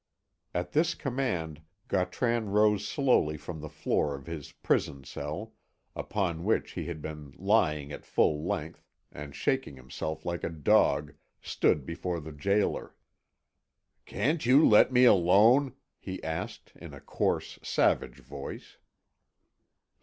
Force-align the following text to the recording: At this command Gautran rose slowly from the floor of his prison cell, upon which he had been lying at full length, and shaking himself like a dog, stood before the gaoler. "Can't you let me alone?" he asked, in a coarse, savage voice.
At 0.51 0.71
this 0.71 0.95
command 0.95 1.61
Gautran 1.87 2.49
rose 2.49 2.87
slowly 2.87 3.37
from 3.37 3.61
the 3.61 3.69
floor 3.69 4.15
of 4.15 4.25
his 4.25 4.51
prison 4.51 5.03
cell, 5.03 5.53
upon 5.95 6.43
which 6.43 6.71
he 6.71 6.85
had 6.85 7.03
been 7.03 7.35
lying 7.37 7.91
at 7.91 8.03
full 8.03 8.43
length, 8.43 8.83
and 9.11 9.35
shaking 9.35 9.75
himself 9.75 10.25
like 10.25 10.43
a 10.43 10.49
dog, 10.49 11.13
stood 11.39 11.85
before 11.85 12.19
the 12.19 12.31
gaoler. 12.33 12.95
"Can't 14.07 14.43
you 14.43 14.67
let 14.67 14.91
me 14.91 15.03
alone?" 15.05 15.75
he 15.99 16.23
asked, 16.23 16.71
in 16.75 16.95
a 16.95 16.99
coarse, 16.99 17.59
savage 17.61 18.21
voice. 18.21 18.79